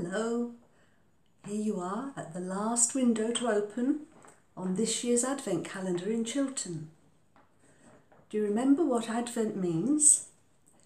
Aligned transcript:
Hello, 0.00 0.52
here 1.44 1.60
you 1.60 1.80
are 1.80 2.12
at 2.16 2.32
the 2.32 2.38
last 2.38 2.94
window 2.94 3.32
to 3.32 3.48
open 3.48 4.02
on 4.56 4.76
this 4.76 5.02
year's 5.02 5.24
Advent 5.24 5.64
calendar 5.64 6.08
in 6.08 6.24
Chiltern. 6.24 6.90
Do 8.30 8.36
you 8.36 8.44
remember 8.44 8.84
what 8.84 9.10
Advent 9.10 9.56
means? 9.56 10.28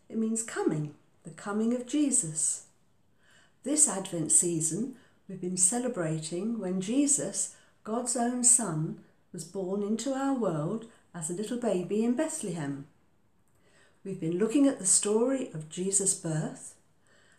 It 0.08 0.16
means 0.16 0.42
coming, 0.42 0.94
the 1.24 1.30
coming 1.30 1.74
of 1.74 1.86
Jesus. 1.86 2.68
This 3.64 3.86
Advent 3.86 4.32
season, 4.32 4.94
we've 5.28 5.42
been 5.42 5.58
celebrating 5.58 6.58
when 6.58 6.80
Jesus, 6.80 7.54
God's 7.84 8.16
own 8.16 8.42
Son, 8.42 9.00
was 9.30 9.44
born 9.44 9.82
into 9.82 10.14
our 10.14 10.32
world 10.32 10.86
as 11.14 11.28
a 11.28 11.34
little 11.34 11.58
baby 11.58 12.02
in 12.02 12.14
Bethlehem. 12.14 12.86
We've 14.04 14.20
been 14.20 14.38
looking 14.38 14.66
at 14.66 14.78
the 14.78 14.86
story 14.86 15.50
of 15.52 15.68
Jesus' 15.68 16.14
birth, 16.14 16.76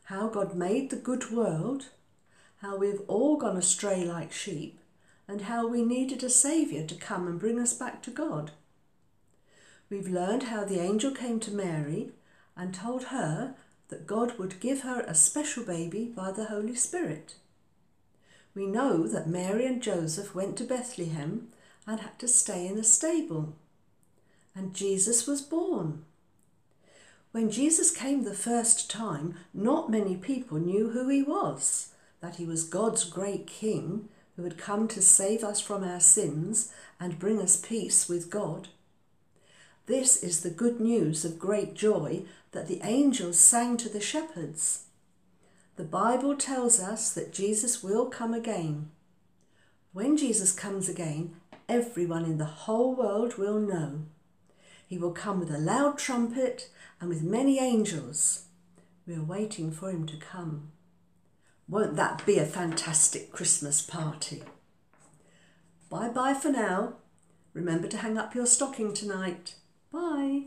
how 0.03 0.27
God 0.27 0.55
made 0.55 0.89
the 0.89 0.95
good 0.95 1.31
world, 1.31 1.87
how 2.61 2.77
we've 2.77 3.01
all 3.07 3.37
gone 3.37 3.57
astray 3.57 4.03
like 4.03 4.31
sheep, 4.31 4.79
and 5.27 5.41
how 5.41 5.67
we 5.67 5.83
needed 5.83 6.23
a 6.23 6.29
Saviour 6.29 6.85
to 6.85 6.95
come 6.95 7.27
and 7.27 7.39
bring 7.39 7.59
us 7.59 7.73
back 7.73 8.03
to 8.03 8.11
God. 8.11 8.51
We've 9.89 10.07
learned 10.07 10.43
how 10.43 10.65
the 10.65 10.81
angel 10.81 11.11
came 11.11 11.39
to 11.41 11.51
Mary 11.51 12.09
and 12.57 12.73
told 12.73 13.05
her 13.05 13.55
that 13.89 14.07
God 14.07 14.37
would 14.37 14.59
give 14.59 14.81
her 14.81 15.01
a 15.01 15.15
special 15.15 15.63
baby 15.63 16.05
by 16.05 16.31
the 16.31 16.45
Holy 16.45 16.75
Spirit. 16.75 17.35
We 18.55 18.65
know 18.65 19.07
that 19.07 19.27
Mary 19.27 19.65
and 19.65 19.81
Joseph 19.81 20.35
went 20.35 20.57
to 20.57 20.63
Bethlehem 20.63 21.49
and 21.87 21.99
had 21.99 22.19
to 22.19 22.27
stay 22.27 22.67
in 22.67 22.77
a 22.77 22.83
stable. 22.83 23.55
And 24.55 24.73
Jesus 24.73 25.27
was 25.27 25.41
born. 25.41 26.05
When 27.33 27.49
Jesus 27.49 27.89
came 27.89 28.23
the 28.23 28.35
first 28.35 28.91
time, 28.91 29.33
not 29.55 29.89
many 29.89 30.15
people 30.15 30.59
knew 30.59 30.91
who 30.91 31.09
he 31.09 31.23
was, 31.23 31.89
that 32.21 32.35
he 32.35 32.45
was 32.45 32.63
God's 32.63 33.05
great 33.05 33.47
King 33.47 34.07
who 34.35 34.43
had 34.43 34.55
come 34.55 34.87
to 34.89 35.01
save 35.01 35.43
us 35.43 35.59
from 35.59 35.83
our 35.83 35.99
sins 35.99 36.71
and 36.99 37.17
bring 37.17 37.41
us 37.41 37.55
peace 37.55 38.07
with 38.07 38.29
God. 38.29 38.67
This 39.87 40.21
is 40.21 40.41
the 40.41 40.51
good 40.51 40.79
news 40.79 41.25
of 41.25 41.39
great 41.39 41.73
joy 41.73 42.21
that 42.51 42.67
the 42.67 42.81
angels 42.83 43.39
sang 43.39 43.77
to 43.77 43.89
the 43.89 43.99
shepherds. 43.99 44.83
The 45.75 45.83
Bible 45.83 46.35
tells 46.35 46.79
us 46.79 47.11
that 47.15 47.33
Jesus 47.33 47.81
will 47.81 48.11
come 48.11 48.35
again. 48.35 48.91
When 49.91 50.17
Jesus 50.17 50.53
comes 50.53 50.87
again, 50.87 51.33
everyone 51.67 52.25
in 52.25 52.37
the 52.37 52.45
whole 52.45 52.93
world 52.93 53.39
will 53.39 53.59
know. 53.59 54.03
He 54.87 54.99
will 54.99 55.13
come 55.13 55.39
with 55.39 55.49
a 55.49 55.57
loud 55.57 55.97
trumpet 55.97 56.69
and 57.03 57.09
with 57.09 57.21
many 57.21 57.59
angels. 57.59 58.45
We 59.05 59.13
are 59.15 59.23
waiting 59.23 59.73
for 59.73 59.89
him 59.89 60.05
to 60.05 60.15
come. 60.15 60.71
Won't 61.67 61.97
that 61.97 62.25
be 62.25 62.37
a 62.37 62.45
fantastic 62.45 63.29
Christmas 63.33 63.81
party? 63.81 64.41
Bye 65.89 66.07
bye 66.07 66.33
for 66.33 66.49
now. 66.49 66.93
Remember 67.53 67.89
to 67.89 67.97
hang 67.97 68.17
up 68.17 68.33
your 68.33 68.45
stocking 68.45 68.93
tonight. 68.93 69.55
Bye. 69.91 70.43